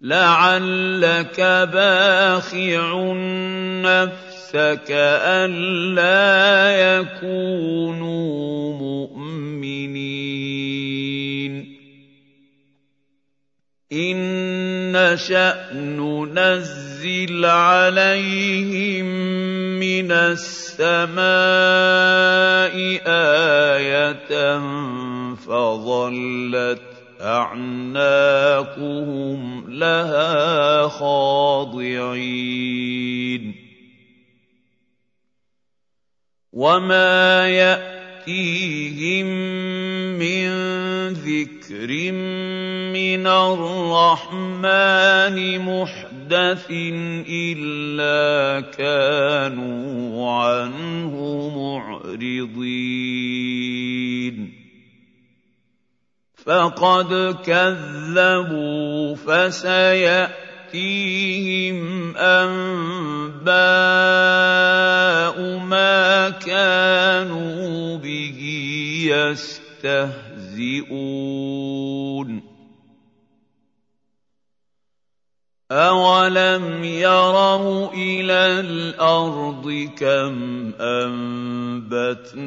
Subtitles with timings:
[0.00, 1.40] لعلك
[1.72, 3.12] باخع
[3.82, 6.20] نفسك الا
[6.98, 10.18] يكونوا مؤمنين.
[13.92, 19.04] ان نشا ننزل عليهم
[19.80, 21.18] من السماء
[23.06, 24.12] إيه
[25.34, 28.50] فظلت أعناقهم
[29.70, 32.18] لها خاضعين.
[36.52, 39.26] وما يأتيهم
[40.18, 40.48] من
[41.08, 42.12] ذكر
[42.92, 44.58] من الرحمن
[45.58, 46.66] محدث
[47.30, 51.14] إلا كانوا عنه
[51.56, 52.58] معرضين.
[56.48, 60.26] فقد كذبوا فسيأتيهم
[62.16, 63.48] أنباء
[65.58, 68.40] ما كانوا به
[69.84, 70.48] يستهزئون.
[75.68, 82.44] أَوَلَمْ يَرَوْا إِلَى الْأَرْضِ كَمْ أَنبَتْنَا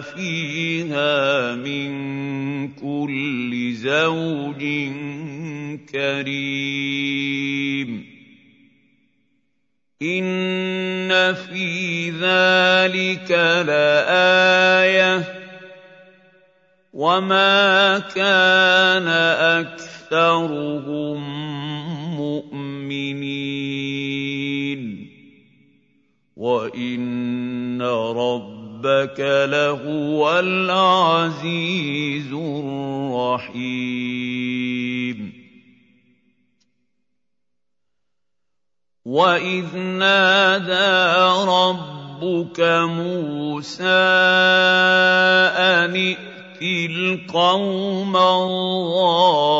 [0.00, 1.88] فِيهَا مِن
[2.76, 4.62] كُلِّ زَوْجٍ
[5.88, 7.24] كَرِيمٍ
[10.02, 13.30] إِنَّ فِي ذَلِكَ
[13.64, 15.24] لَآيَةً
[16.92, 19.08] وَمَا كَانَ
[19.64, 21.43] أَكْثَرُهُم
[26.74, 33.84] وان ربك لهو العزيز الرحيم
[39.04, 41.06] واذ نادى
[41.46, 42.60] ربك
[42.90, 43.84] موسى
[45.58, 49.54] ان ائت القوم الظالمين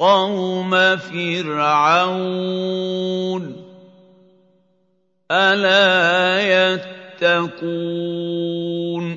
[0.00, 2.40] قوم فرعون
[5.30, 6.40] ألا
[7.20, 9.16] يتقون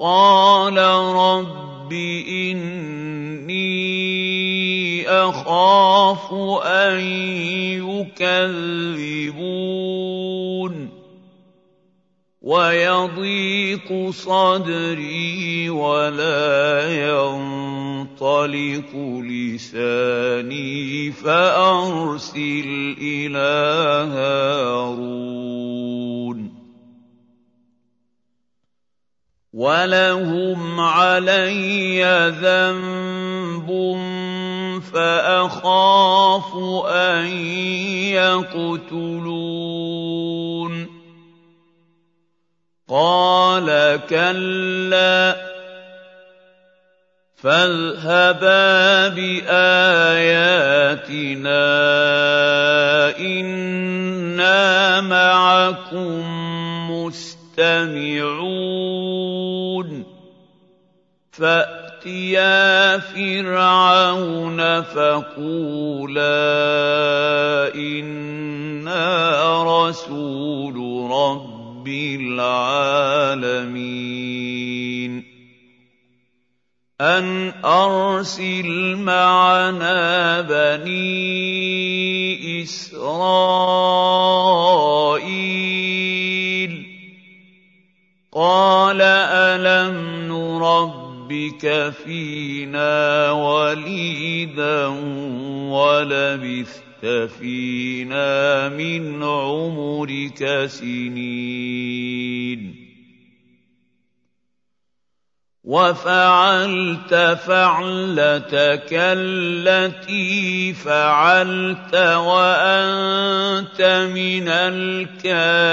[0.00, 0.78] قال
[1.14, 3.60] رب إني
[5.08, 6.34] أخاف
[6.64, 7.00] أن
[8.18, 9.30] يكذبون
[12.42, 16.80] ويضيق صدري ولا
[18.20, 18.92] ينطلق
[19.24, 23.62] لساني فأرسل إلى
[24.12, 25.40] هارون.
[29.52, 32.04] ولهم علي
[32.40, 33.70] ذنب
[34.92, 36.56] فأخاف
[36.86, 37.26] أن
[38.12, 39.30] يقتلون.
[42.88, 45.49] قال كلا
[47.42, 49.56] فاذهبا بآياتنا
[53.18, 56.22] إنا معكم
[56.90, 58.30] مستمعون.
[61.32, 66.24] فأتيا فرعون فقولا
[67.74, 69.18] إنا
[69.88, 70.76] رسول
[71.10, 73.00] رب العالمين.
[77.00, 81.02] أن أرسل معنا بني
[82.62, 84.00] إسرائيل.
[88.32, 89.96] قال ألم
[90.28, 94.86] نربك فينا وليدا
[95.72, 97.06] ولبثت
[97.40, 102.19] فينا من عمرك سنين؟
[105.70, 113.82] وفعلت فعلتك التي فعلت وأنت
[114.14, 115.70] من الكافرين.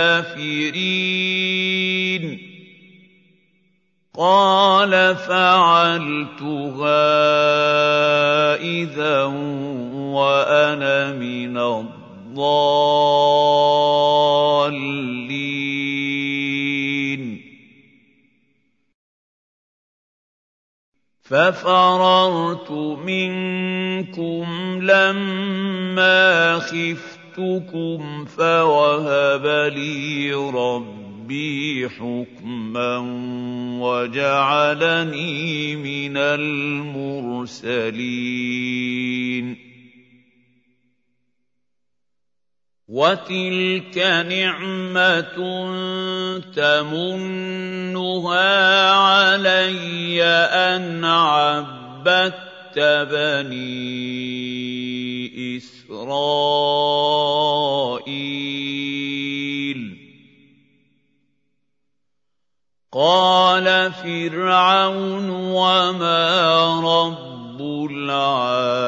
[4.17, 6.85] قال فعلتها
[8.55, 9.23] إذا
[10.13, 12.07] وأنا من الضالين.
[21.29, 22.71] ففررت
[23.05, 24.45] منكم
[24.81, 32.97] لما خفتكم فوهب لي ربي حكما
[33.81, 37.67] وجعلني من المرسلين
[42.87, 43.97] وتلك
[44.29, 45.21] نعمه
[46.55, 48.01] تمنها
[48.91, 52.79] علي ان عبدت
[53.11, 53.97] بني
[55.57, 56.77] اسرائيل.
[62.93, 67.61] قال فرعون وما رب
[67.91, 68.87] العالمين.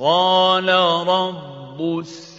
[0.00, 0.68] قال
[1.08, 2.32] رب السماوات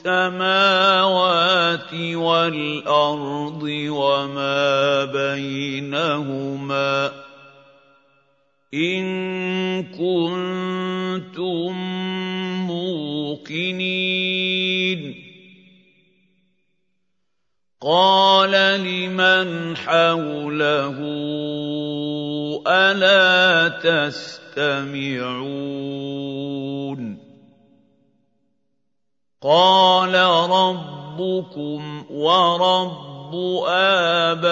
[1.94, 7.12] والأرض وما بينهما
[8.74, 9.04] إن
[9.94, 11.72] كنتم
[13.38, 15.02] موقنين.
[17.81, 20.98] قال لمن حوله
[22.68, 25.42] ألا تستمعون؟
[29.44, 30.16] قال
[30.50, 33.36] ربكم ورب
[33.68, 34.52] آبائكم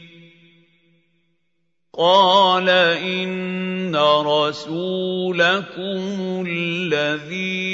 [1.98, 3.96] قال إن
[4.26, 6.00] رسولكم
[6.48, 7.72] الذي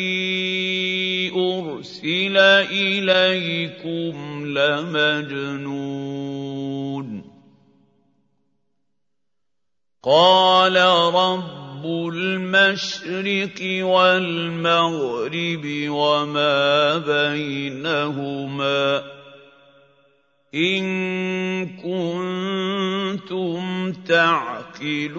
[1.31, 2.37] أرسل
[2.75, 6.48] إليكم لمجنون.
[10.03, 10.77] قال
[11.15, 19.03] رب المشرق والمغرب وما بينهما
[20.55, 25.19] إن كنتم تعقلون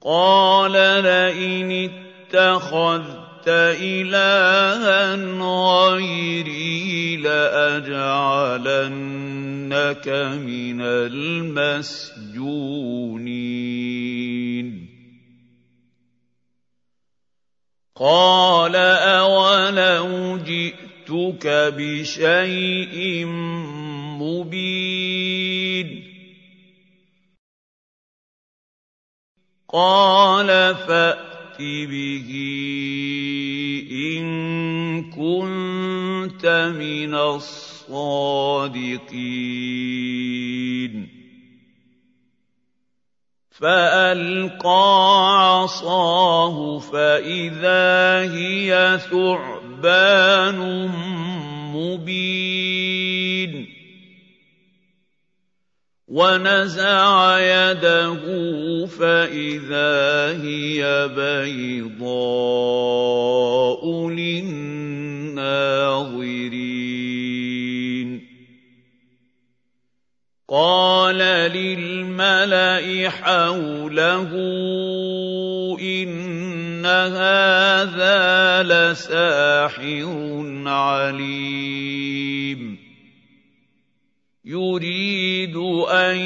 [0.00, 7.88] قال لئن اتخذت إلها غيري لأجعلنك
[10.38, 12.20] من المسجونين.
[17.96, 21.46] قال أولو جئتك
[21.76, 23.26] بشيء
[24.20, 25.10] مبين.
[29.72, 31.29] قال فأ
[31.60, 32.30] به
[33.92, 36.46] إن كنت
[36.78, 39.00] من الصادقين.
[43.50, 50.88] فألقى عصاه فإذا هي ثعبان
[51.74, 53.79] مبين.
[56.10, 58.22] ونزع يده
[58.86, 62.08] فإذا هي بيضاء
[64.08, 65.40] للناظرين.
[70.48, 71.18] قال
[71.54, 74.30] للملأ حوله
[75.80, 80.06] إن هذا لساحر
[80.66, 82.79] عليم.
[84.50, 86.16] يريد أن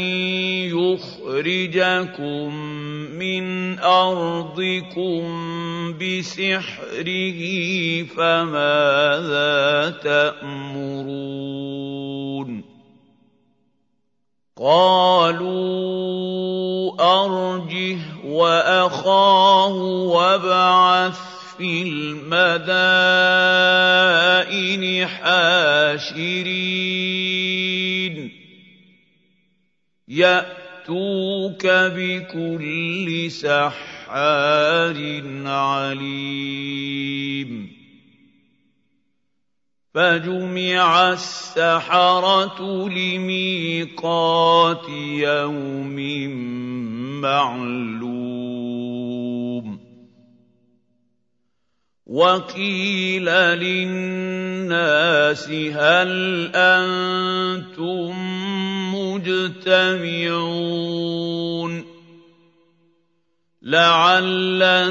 [0.72, 2.54] يخرجكم
[3.20, 5.22] من أرضكم
[6.00, 7.40] بسحره
[8.16, 11.54] فماذا تأمرون؟
[14.58, 16.14] قالوا
[17.00, 19.76] أرجه وأخاه
[20.06, 21.18] وابعث
[21.58, 22.84] في المدائن
[25.06, 26.44] حاشرين.
[30.08, 37.04] يأتوك بكل سحار عليم.
[39.94, 45.96] فجمع السحرة لميقات يوم
[47.20, 48.04] معلوم.
[52.06, 53.24] وقيل
[53.58, 58.33] للناس هل أنتم
[59.14, 61.84] مجتمعون.
[63.62, 64.84] لعلنا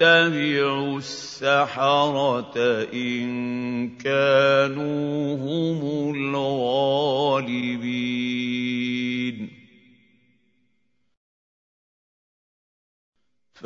[0.00, 2.54] فاتبعوا السحرة
[2.92, 7.86] إن كانوا هم الغالبين.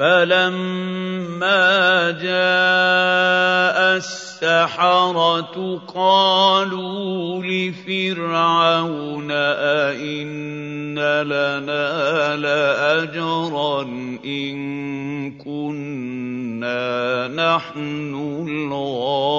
[0.00, 1.60] فلما
[2.10, 13.82] جاء السحرة قالوا لفرعون أئن لنا لأجرا
[14.24, 14.58] إن
[15.36, 18.14] كنا نحن
[18.48, 19.30] الغالبين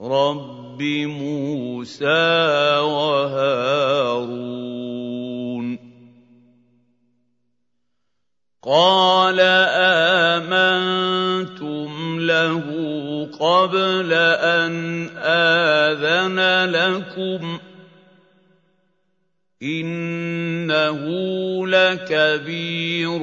[0.00, 4.34] رب موسى وهارون.
[8.62, 9.40] قال
[10.40, 12.64] آمنتم له
[13.40, 17.58] قبل أن آذن لكم
[19.62, 20.98] إنه
[21.66, 23.20] لكبيركم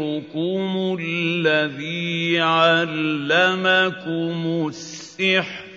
[1.00, 5.72] الذي علمكم السحر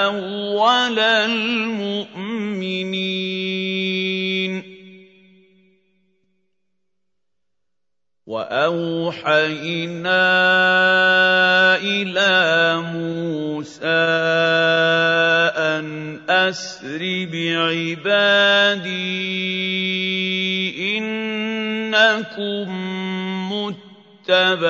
[0.06, 2.11] أَوَّلَ الْمُؤْمِنِينَ
[8.32, 10.24] وَأَوْحَيْنَا
[11.84, 13.84] إِلَىٰ مُوسَىٰ
[15.58, 18.18] أَنْ أَسْرِ بِعِبَادِي
[20.98, 22.68] إِنَّكُم
[23.52, 24.62] مُّتَّبَعُونَ.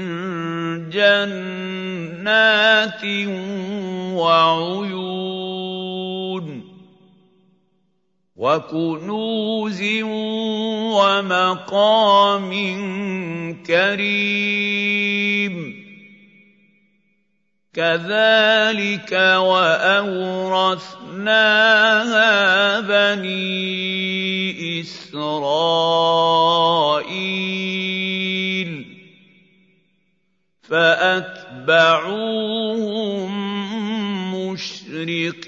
[0.90, 2.24] جَنَّاتٍ
[4.16, 5.43] وَعُيُونٍ
[8.44, 9.80] وَكُنُوزٍ
[11.00, 12.52] وَمَقَامٍ
[13.64, 15.56] كَرِيمٍ
[17.74, 21.00] كَذَٰلِكَ وَأَوْرَثْنَاهَا
[22.80, 25.54] بَنِي إِسْرَائِيلَ
[30.62, 31.64] فَأَتْبَعُوهُم
[34.36, 35.44] مُّشْرِقِينَ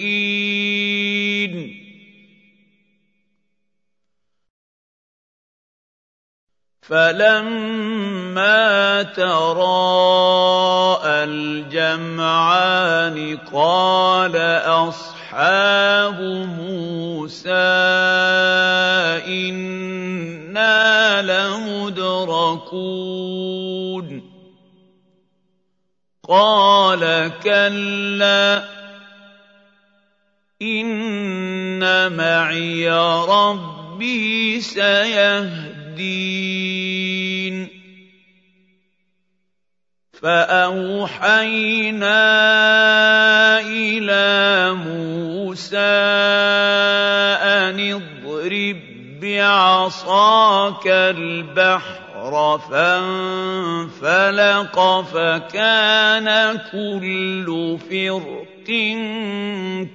[6.88, 8.54] فَلَمَّا
[9.18, 13.18] تَرَاءَى الْجَمْعَانِ
[13.54, 17.50] قَالَ أَصْحَابُ مُوسَىٰ
[19.25, 20.77] إِنَّا
[21.25, 22.06] لَمُدْرَكُونَ.
[26.30, 28.63] قَالَ كَلَّا
[30.62, 31.82] إِنَّ
[32.13, 32.89] مَعِيَ
[33.25, 35.75] رَبِّي سَيَهْدِينِ
[40.21, 41.59] فَأَوْحَيْنَا
[43.61, 45.77] إِلَىٰ مُوسَىٰ
[47.41, 48.79] أَنِ اضْرِب
[49.21, 54.21] بِّعَصَاكَ الْبَحْرَ فَانفَلَقَ
[55.01, 58.69] فَكَانَ كُلُّ فِرْقٍ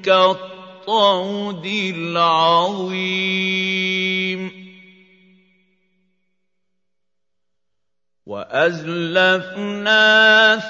[0.05, 1.67] كَالطَّوْدِ
[1.97, 3.01] الْعَظِيمِ.
[8.31, 10.07] وَأَزْلَفْنَا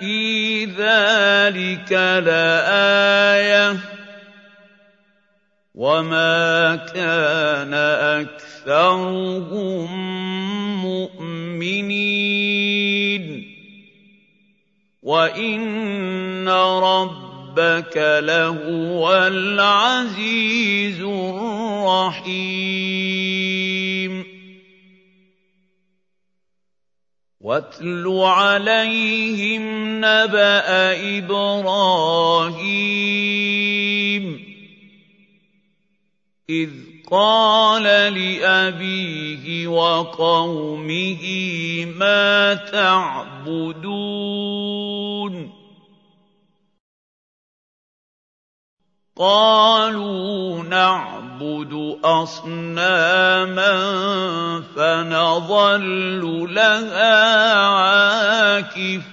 [0.00, 1.92] فِي ذَٰلِكَ
[2.24, 3.76] لَآيَةً ۖ
[5.74, 7.74] وَمَا كَانَ
[8.24, 9.88] أَكْثَرُهُم
[10.84, 12.04] مُّؤْمِنِينَ
[15.02, 22.40] وَإِنَّ رَبَّكَ لَهُوَ الْعَزِيزُ الرَّحِيمُ
[27.50, 30.68] وَاتْلُ عَلَيْهِمْ نَبَأَ
[31.18, 32.44] إِبْرَاهِيمَ.
[36.50, 36.70] إِذْ
[37.10, 37.82] قَالَ
[38.14, 41.22] لِأَبِيهِ وَقَوْمِهِ
[41.96, 44.00] مَا تَعْبُدُونَ.
[49.20, 53.72] قَالُوا نَعْبُدُ أَصْنَامًا
[54.76, 59.10] فَنَظَلُّ لَهَا عَاكِفِينَ.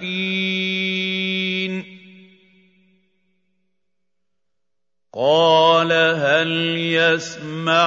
[5.13, 7.83] قَالَ هَلْ يَسْمَعُونَكُمْ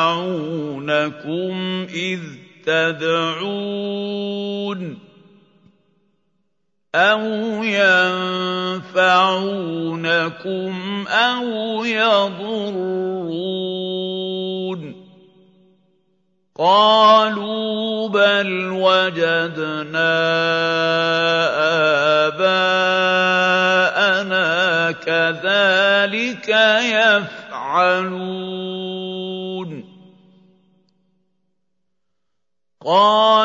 [1.89, 2.21] إِذْ
[2.67, 3.51] تَدْعُونَ؟
[6.95, 7.23] أَوْ
[7.63, 8.75] يَنفَعُونَكُمْ
[11.09, 13.21] أَوْ يَضُرُّونَ
[16.59, 20.19] قَالُوا بَلْ وَجَدْنَا
[22.27, 23.31] آبَاءَنَا
[24.93, 26.49] كَذَٰلِكَ
[26.83, 28.11] يَفْعَلُونَ
[32.85, 33.40] قَالَ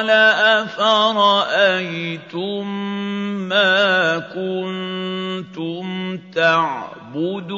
[6.36, 7.56] تَعْبُدُونَ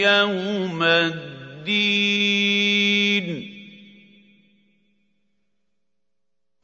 [0.00, 1.32] يوم الدين.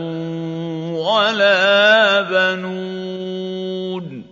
[0.93, 4.25] وَلَا بَنُونَ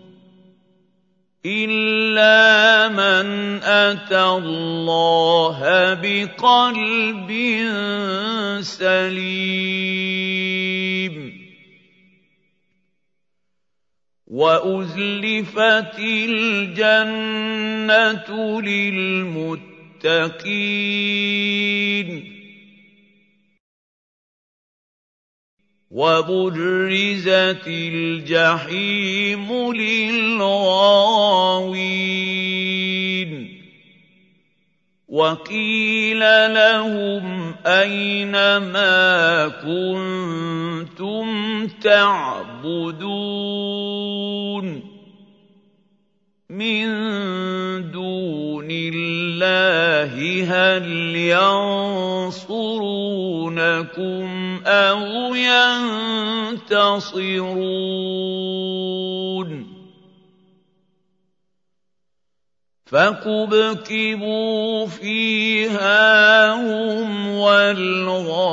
[1.47, 7.31] إِلَّا مَنْ أَتَى اللَّهَ بِقَلْبٍ
[8.61, 11.42] سَلِيمٍ.
[14.33, 17.11] وَأُزْلِفَتِ الْجَنَّةُ
[18.61, 19.93] لِلْمُتَّقِينَ.
[25.91, 30.73] وَبُرِّزَتِ الْجَحِيمُ لِلْغَاوِينَ.
[35.13, 36.21] وَقِيلَ
[36.57, 38.33] لَهُمْ أَيْنَ
[38.73, 41.27] مَا كُنتُمْ
[41.85, 43.07] تَعْبُدُونَ
[46.51, 46.87] مِن
[47.93, 50.15] دُونِ اللَّهِ
[50.49, 50.89] هَلْ
[52.33, 52.63] يَنصُرُونَكُمْ
[54.67, 55.35] أَوْ
[56.57, 57.13] يَنتَصِرُونَ
[62.93, 68.53] فَكُبْكِبُوا فِيهَا هُمْ وَالْغَاوُونَ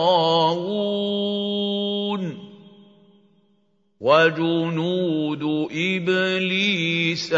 [4.00, 7.34] وَجُنُودُ إِبْلِيسَ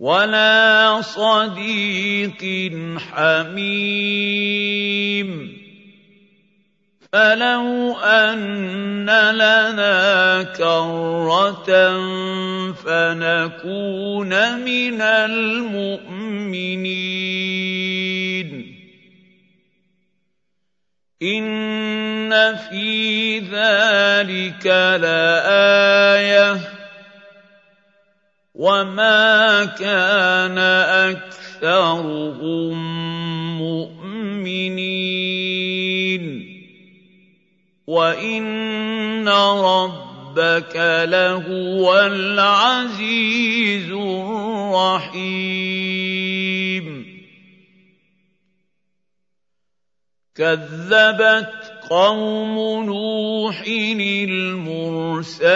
[0.00, 5.55] وَلَا صَدِيقٍ حَمِيمٍ.
[7.16, 11.68] فَلَوْ أَنَّ لَنَا كَرَّةً
[12.72, 16.08] فَنَكُونَ مِنَ الْمُؤْمِنِينَ.
[21.22, 24.66] إِنَّ فِي ذَٰلِكَ
[25.00, 26.58] لَآيَةً ۖ.
[28.54, 30.58] وَمَا كَانَ
[31.08, 32.76] أَكْثَرُهُم
[37.86, 45.26] وَإِنَّ رَبَّكَ لَهُوَ الْعَزِيزُ الرَّحِيمُ
[50.34, 51.54] كَذَّبَتْ
[51.90, 53.62] قَوْمُ نُوحٍ
[54.26, 55.46] الْمُرْسَلِينَ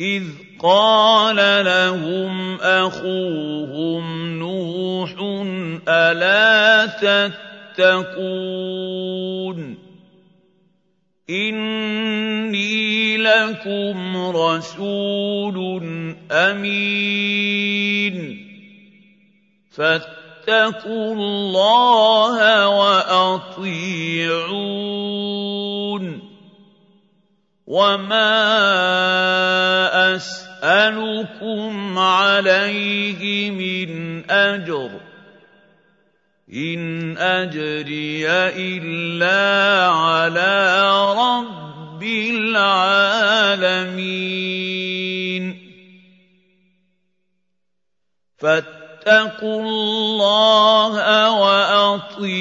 [0.00, 0.24] إِذْ
[0.58, 4.04] قال لهم اخوهم
[4.38, 5.14] نوح
[5.88, 7.47] الا تتقون
[11.30, 15.86] إني لكم رسول
[16.30, 18.16] أمين.
[19.70, 23.58] فاتقوا الله وأطيعون.
[27.66, 28.36] وما
[30.16, 35.07] أسألكم عليه من أجر.
[36.52, 40.80] ان اجري الا على
[41.12, 43.18] رب العالمين
[48.38, 50.94] فاتقوا الله
[51.40, 52.38] واطيعون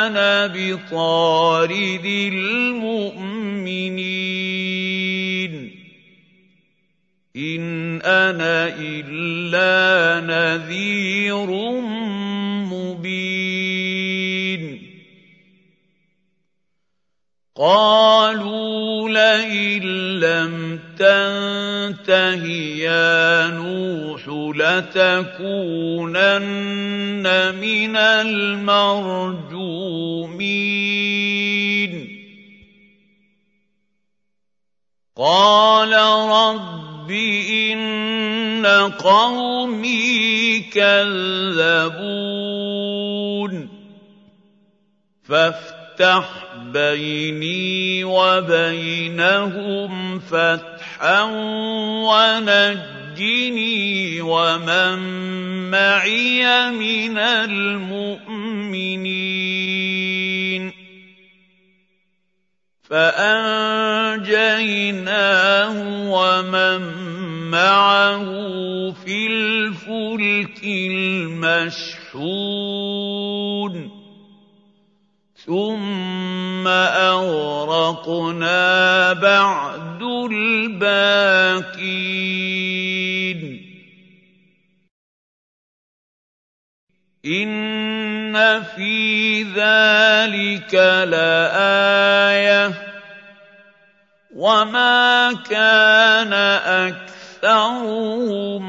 [0.08, 3.50] أنا بطارد المؤمنين
[7.36, 11.50] ان أنا الا نذير
[17.60, 19.84] قالوا لئن
[20.19, 22.45] لم تنته
[22.80, 24.24] يا نوح
[24.56, 25.15] لتكونن
[27.56, 28.80] من المرجومين.
[35.17, 35.93] قال
[36.32, 38.65] رب إن
[39.00, 42.00] قومي كذبون.
[45.24, 51.21] فافتح بيني وبينهم فتحا
[52.10, 54.99] ونجني ومن
[55.71, 58.79] معي من المؤمنين
[62.89, 65.75] فانجيناه
[66.10, 66.82] ومن
[67.51, 68.25] معه
[68.91, 71.99] في الفلك المشحون
[75.49, 76.67] ثم
[77.09, 78.53] اغرقنا
[79.13, 81.79] بعد الباقين
[87.25, 90.73] ان في ذلك
[91.09, 92.73] لايه
[94.35, 96.33] وما كان
[97.43, 98.63] اكثرهم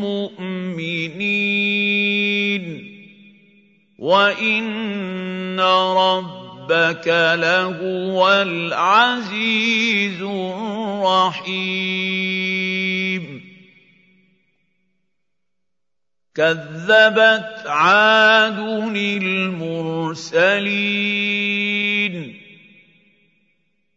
[0.00, 1.60] مؤمنين
[5.60, 6.26] وان
[6.70, 11.60] ربك لهو العزيز الرحيم
[16.34, 18.58] كذبت عاد
[18.96, 20.50] المرسلين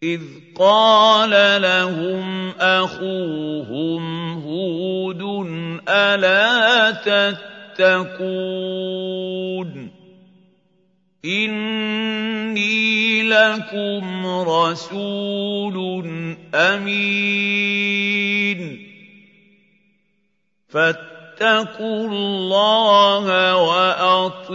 [0.04, 0.21] اذ
[0.56, 5.21] قال لهم اخوهم هود
[5.89, 8.73] الا تتقون
[11.25, 16.05] اني لكم رسول
[16.55, 18.03] امين
[20.69, 24.53] فاتقوا الله واطيعون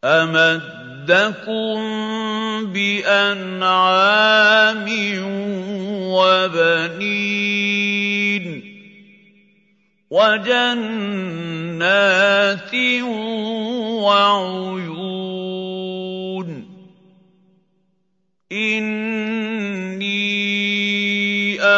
[0.04, 1.78] أَمَدَّكُم
[2.74, 4.06] بِأَنْعَامٍ
[6.14, 7.64] وَبَنِينَ
[10.10, 11.14] وَجَنَّاتٍ
[14.06, 15.08] وَعُيُونٍ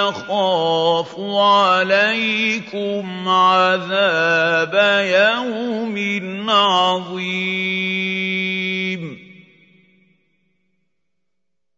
[0.09, 4.73] أَخَافُ عَلَيْكُمْ عَذَابَ
[5.05, 5.97] يَوْمٍ
[6.49, 7.69] عَظِيمٍ.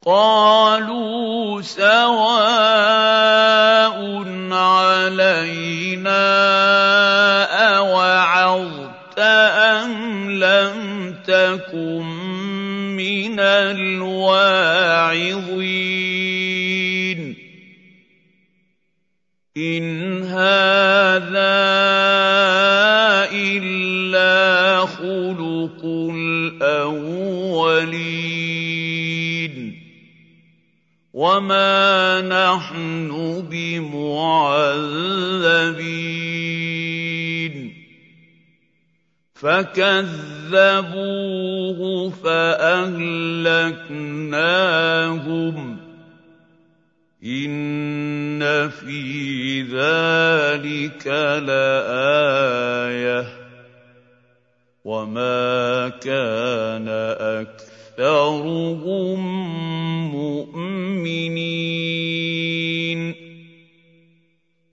[0.05, 2.31] قَالُوا سَوَاءٌ
[4.51, 6.23] عَلَيْنَا
[7.77, 9.91] أَوَعَظْتَ أَمْ
[10.31, 12.05] لَمْ تَكُن
[12.95, 14.61] مِّنَ الْوَاعِظِينَ.
[31.31, 33.09] وَمَا نَحْنُ
[33.51, 34.73] بِمُعَذَّبِينَ
[39.33, 40.49] فَكَذَّبُوهُ
[42.23, 43.37] فَأَهْلَكْنَاهُمْ
[45.77, 45.79] ۗ
[47.25, 51.07] إِنَّ فِي ذَٰلِكَ
[51.47, 53.25] لَآيَةً ۖ
[54.85, 56.87] وَمَا كَانَ
[57.39, 59.21] أَكْثَرُهُم
[61.01, 63.01] مُّؤْمِنِينَ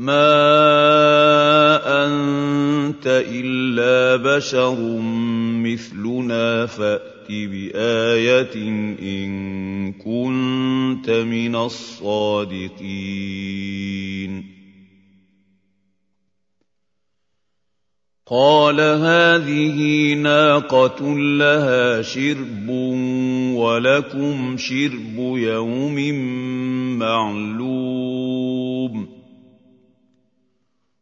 [0.00, 1.76] مَا
[2.06, 4.80] أَنتَ إِلَّا بَشَرٌ
[5.60, 8.56] مِّثْلُنَا فَأْتِ بِآيَةٍ
[8.96, 12.80] إِن كُنتَ مِنَ الصَّادِقِينَ
[18.26, 19.78] قَالَ هَٰذِهِ
[20.14, 22.68] نَاقَةٌ لَّهَا شِرْبٌ
[23.54, 25.96] وَلَكُمْ شِرْبُ يَوْمٍ
[26.98, 27.89] مَّعْلُومٍ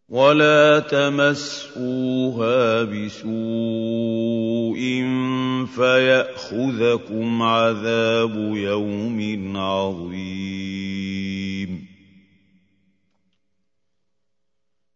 [0.08, 3.28] ولا تمسوها بسوء
[5.76, 10.68] فياخذكم عذاب يوم عظيم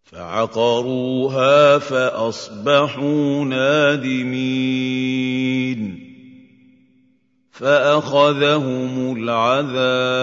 [0.04, 4.72] فعقروها فاصبحوا نادمين
[7.50, 10.22] فاخذهم العذاب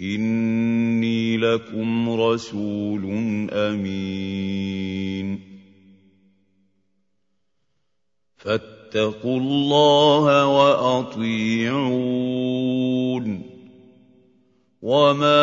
[0.00, 3.04] إِنِّي لَكُمْ رَسُولٌ
[3.52, 5.40] أَمِينٌ.
[8.36, 8.77] فَاتَّقُوا
[9.24, 13.42] اللَّهَ وَأَطِيعُونِ.
[14.82, 15.40] وَمَا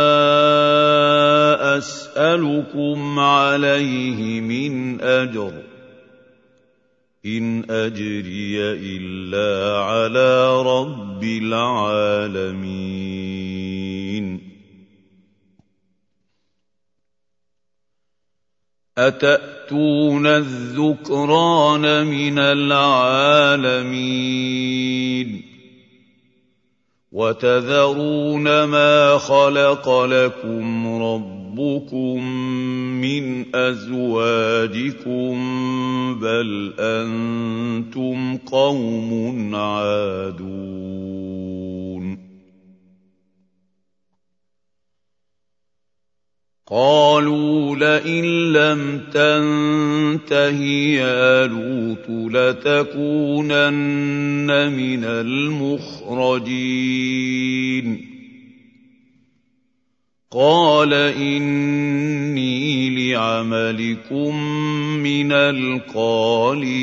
[1.78, 5.54] أَسْأَلُكُمْ عَلَيْهِ مِنْ أَجْرٍ ۖ.
[7.26, 13.05] إِنْ أَجْرِيَ إِلَّا عَلَىٰ رَبِّ الْعَالَمِينَ.
[18.98, 23.62] أَتَأْتُونَ الذُّكْرَانَ مِنَ الْعَالَمِينَ
[27.12, 32.24] وَتَذَرُونَ مَا خَلَقَ لَكُمْ رَبُّكُم
[33.02, 35.36] مِّنْ أَزْوَاجِكُم
[36.16, 40.96] ۚ بَلْ أَنتُمْ قَوْمٌ عَادُونَ
[46.72, 53.44] قَالُوا لَئِن لَّمْ تَنتَهِ يَا لُوطُ لَتَكُونَنَّ
[54.74, 56.56] مِنَ الْمُخْرَجِينَ.
[60.32, 64.44] قَالَ إِنِّي لِعَمَلِكُم
[65.04, 66.76] مِّنَ الْقَالِينَ.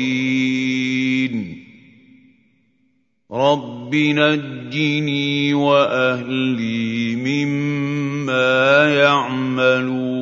[3.33, 10.13] رَبِّ نَجِّنِي وَأَهْلِي مِمَّا يَعْمَلُونَ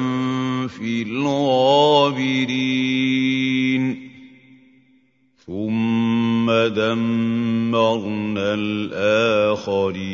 [0.68, 2.60] فِي الْغَابِرِينَ
[5.50, 10.10] ثُمَّ دَمَّرْنَا الْآخَرِينَ.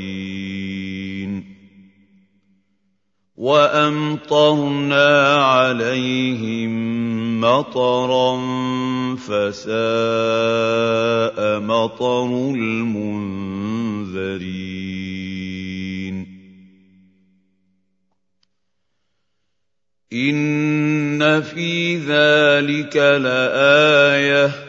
[3.35, 6.71] وَأَمْطَرْنَا عَلَيْهِم
[7.41, 8.35] مَّطَرًا
[9.15, 9.75] ۖ فَسَاءَ
[11.59, 13.55] مَطَرُ الْمُنذَرِينَ.
[20.13, 24.64] إِنَّ فِي ذَٰلِكَ لَآيَةً ۖ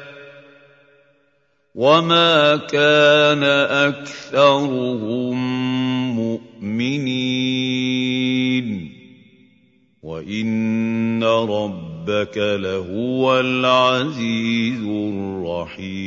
[1.76, 3.44] وَمَا كَانَ
[3.92, 5.36] أَكْثَرُهُم
[6.16, 7.36] مُّؤْمِنِينَ
[10.02, 16.06] وَإِنَّ رَبَّكَ لَهُوَ الْعَزِيزُ الرَّحِيمُ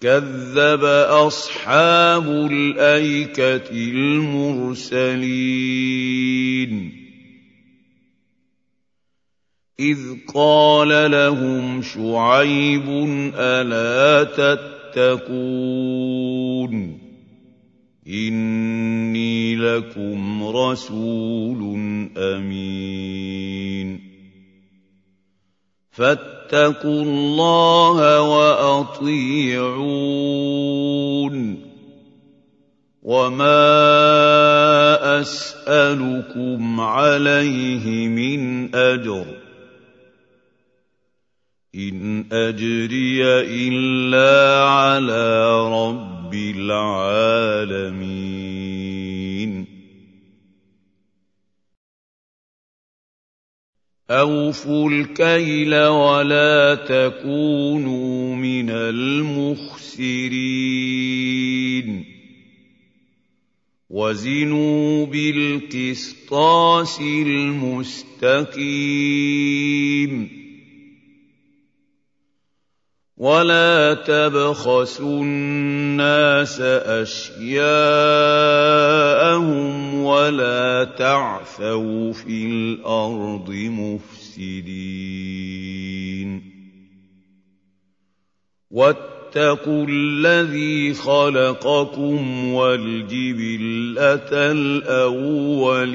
[0.00, 0.84] كَذَّبَ
[1.30, 4.98] أَصْحَابُ الْأَيْكَةِ الْمُرْسَلِينَ
[9.80, 9.98] إِذْ
[10.34, 12.88] قَالَ لَهُمْ شُعَيْبٌ
[13.34, 15.38] أَلَا تَتَّقُونَ
[18.08, 21.60] إِنِّي لَكُمْ رَسُولٌ
[22.18, 24.00] أَمِينٌ
[25.90, 29.28] فَاتَّقُوا اللَّهَ وَأَطِيعُونِ
[33.02, 33.60] وَمَا
[35.20, 39.37] أَسْأَلُكُمْ عَلَيْهِ مِنْ أَجْرٍ ۖ
[41.74, 43.24] إِنْ أَجْرِيَ
[43.68, 47.68] إِلَّا عَلَىٰ رَبِّ الْعَالَمِينَ
[54.10, 60.08] أَوْفُوا الْكَيْلَ وَلَا تَكُونُوا مِنَ الْمُخْسِرِينَ
[63.90, 65.58] مِنَ الْمُخْسِرِينَ.
[68.56, 70.37] إِنَّ
[73.18, 76.60] ولا تبخسوا الناس
[77.02, 77.64] اشياءهم
[79.94, 84.98] ولا تعثوا في الأرض مفسدين
[88.70, 95.88] واتقوا الذي خلقكم والجبله الاولين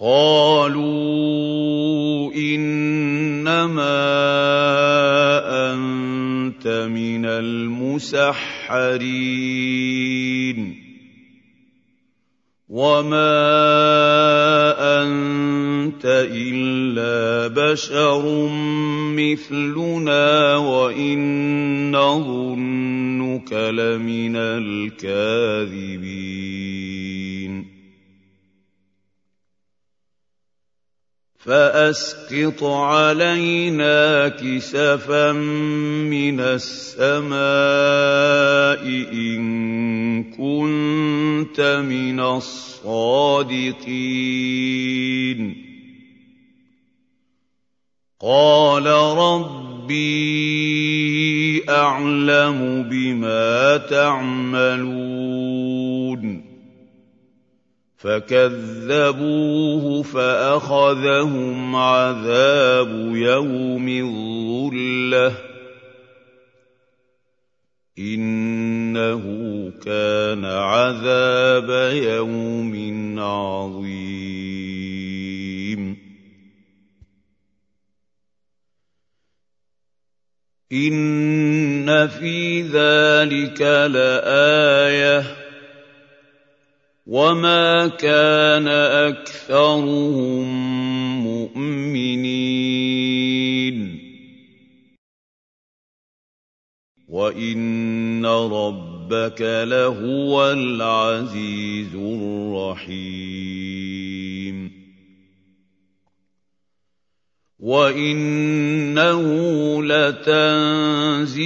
[0.00, 1.12] قالوا
[2.32, 4.00] إنما
[5.72, 8.40] أنت من المسحرين
[12.68, 13.44] وما
[15.02, 18.48] أنت إلا بشر
[19.20, 21.20] مثلنا وإن
[21.92, 26.10] نظنك لمن الكاذبين
[31.50, 37.40] فأسقط علينا كسفا من السماء
[39.12, 42.90] إن كنت من الصادقين.
[48.20, 48.86] قال
[49.18, 50.50] ربي
[51.68, 55.89] أعلم بما تعملون.
[58.00, 65.32] فكذبوه فأخذهم عذاب يوم الظلة.
[67.98, 69.22] إنه
[69.84, 74.00] كان عذاب يوم عظيم.
[80.72, 83.60] إن في ذلك
[83.92, 85.49] لآية
[87.10, 88.68] وما كان
[89.10, 90.46] اكثرهم
[91.26, 92.20] مؤمنين
[97.08, 103.50] وان ربك لهو العزيز الرحيم
[107.58, 109.22] وانه
[109.82, 111.42] لتنزيل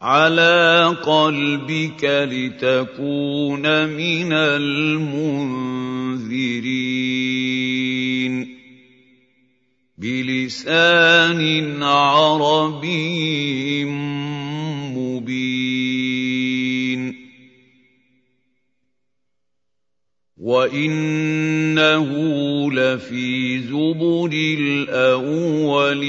[0.01, 5.45] على قلبك لتكون من المنذرين.
[9.97, 15.54] بلسان عربي مبين.
[20.45, 22.09] وانه
[22.71, 24.29] لفي زبر
[24.59, 26.05] الاولين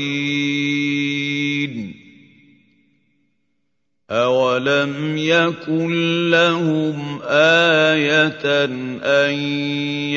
[4.11, 5.91] اولم يكن
[6.31, 8.67] لهم إيه
[9.05, 9.35] ان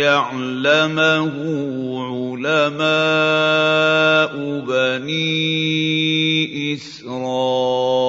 [0.04, 1.36] يعلمه
[2.44, 3.40] علماء
[4.68, 5.54] بني
[6.74, 8.00] اسرائيل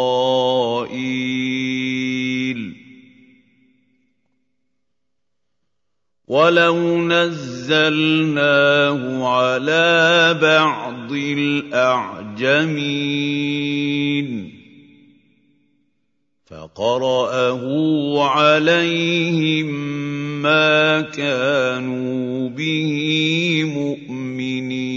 [6.31, 12.61] ولو نزلناه على بعض الاعجمين
[16.47, 17.63] فقراه
[18.23, 19.67] عليهم
[20.43, 22.93] ما كانوا به
[23.65, 24.90] مؤمنين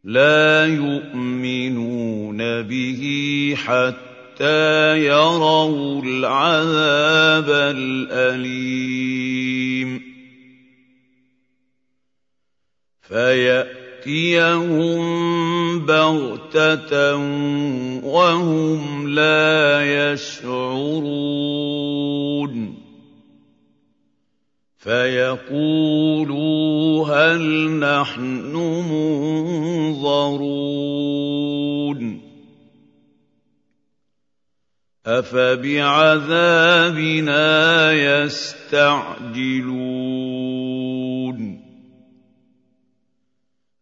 [0.04, 3.02] لا يؤمنون به
[3.56, 8.88] حتى يروا العذاب الأليم.
[13.02, 13.77] فيأتي
[14.08, 17.16] ياتيهم بغته
[18.04, 21.58] وهم لا يشعرون
[24.78, 26.28] فيقولوا
[27.06, 28.56] هل نحن
[29.92, 30.38] منظرون
[35.06, 36.32] افبعذابنا
[37.92, 39.38] يستعجلون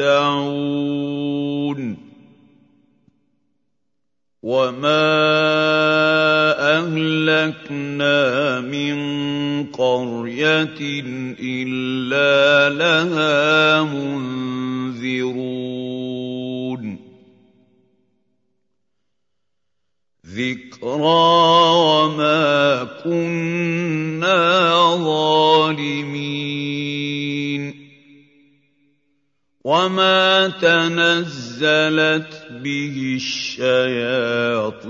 [0.00, 1.80] يمتعون
[4.42, 5.14] وما
[6.78, 8.96] اهلكنا من
[9.66, 10.78] قريه
[11.40, 15.24] الا لها منذرون
[20.26, 21.24] ذكرى
[21.74, 24.40] وما كنا
[24.96, 26.43] ظالمين
[29.64, 34.84] وما تنزلت به الشياطين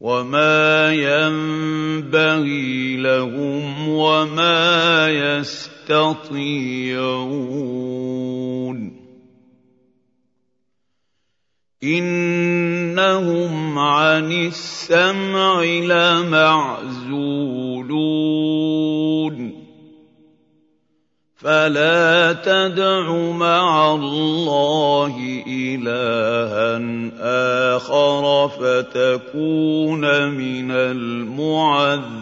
[0.00, 6.40] وما ينبغي لهم وما يستطيعون
[11.84, 17.20] انهم عن السمع لمعزولون
[21.40, 26.80] فلا تدع مع الله إلها
[27.76, 32.20] آخر فتكون من المعذبين.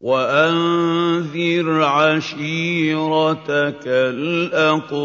[0.00, 5.00] وأنذر عشيرتك الأقربين.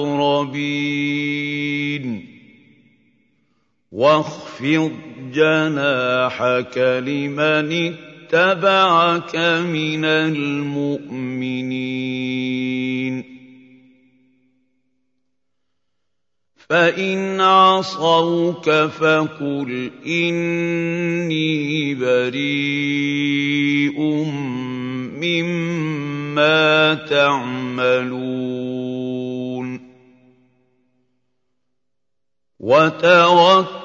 [3.92, 4.92] واخفض
[5.34, 7.96] جناحك لمن
[8.34, 11.76] اتبعك من المؤمنين.
[16.70, 24.00] فإن عصوك فقل إني بريء
[25.22, 28.36] مما تعملون.
[32.60, 33.85] وتوكل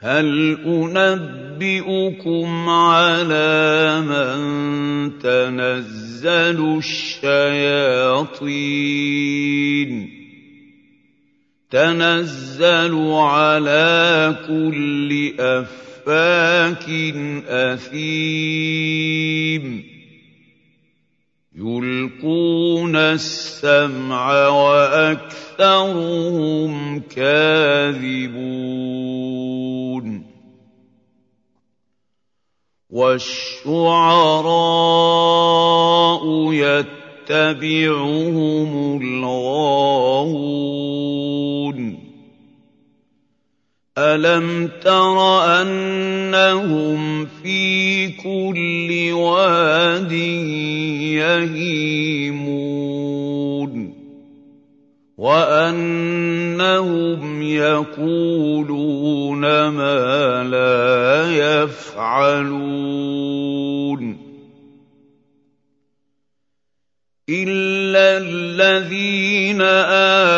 [0.00, 0.58] هل
[0.96, 7.88] أنبئكم على من تنزل الشياطين؟
[11.70, 16.88] تنزل على كل أفاك
[17.48, 18.78] أثيم.
[21.56, 25.38] يلقون السمع وأكثرهم
[27.00, 28.57] كاذبون.
[33.08, 34.52] والشعراء
[37.30, 38.70] يتبعهم
[39.02, 40.58] الغاوون
[43.98, 45.18] ألم تر
[45.62, 50.12] أنهم في كل واد
[51.12, 52.58] يهيمون
[55.18, 56.42] وأنهم
[57.42, 58.87] يقولون
[59.40, 62.58] ما لا يفعلون.
[67.30, 69.62] إلا الذين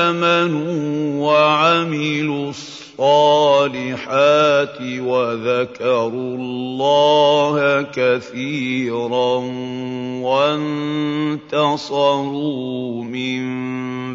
[0.05, 2.81] آمنوا وعملوا الصالحات
[4.81, 9.37] وذكروا الله كثيرا
[11.41, 13.45] وانتصروا من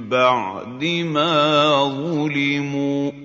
[0.09, 3.24] بعد ما ظلموا.